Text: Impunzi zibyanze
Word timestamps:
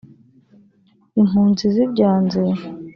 Impunzi 1.19 1.63
zibyanze 1.73 2.41